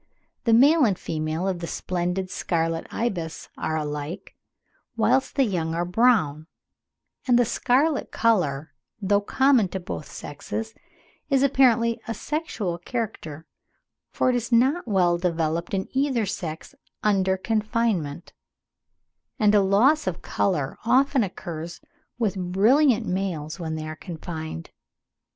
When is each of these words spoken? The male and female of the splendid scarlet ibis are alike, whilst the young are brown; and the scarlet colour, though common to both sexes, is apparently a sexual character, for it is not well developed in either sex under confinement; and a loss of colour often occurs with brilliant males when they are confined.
The 0.45 0.53
male 0.53 0.83
and 0.83 0.97
female 0.97 1.47
of 1.47 1.59
the 1.59 1.67
splendid 1.67 2.31
scarlet 2.31 2.87
ibis 2.89 3.49
are 3.55 3.77
alike, 3.77 4.33
whilst 4.97 5.35
the 5.35 5.43
young 5.43 5.75
are 5.75 5.85
brown; 5.85 6.47
and 7.27 7.37
the 7.37 7.45
scarlet 7.45 8.09
colour, 8.11 8.73
though 8.99 9.21
common 9.21 9.67
to 9.67 9.79
both 9.79 10.07
sexes, 10.11 10.73
is 11.29 11.43
apparently 11.43 12.01
a 12.07 12.15
sexual 12.15 12.79
character, 12.79 13.45
for 14.09 14.31
it 14.31 14.35
is 14.35 14.51
not 14.51 14.87
well 14.87 15.19
developed 15.19 15.71
in 15.71 15.87
either 15.95 16.25
sex 16.25 16.73
under 17.03 17.37
confinement; 17.37 18.33
and 19.37 19.53
a 19.53 19.61
loss 19.61 20.07
of 20.07 20.23
colour 20.23 20.79
often 20.83 21.23
occurs 21.23 21.79
with 22.17 22.51
brilliant 22.53 23.05
males 23.05 23.59
when 23.59 23.75
they 23.75 23.87
are 23.87 23.95
confined. 23.97 24.71